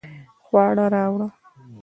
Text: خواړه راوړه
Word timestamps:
خواړه 0.43 0.85
راوړه 0.93 1.27